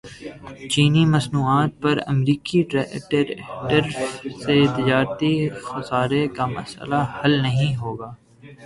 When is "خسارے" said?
5.63-6.23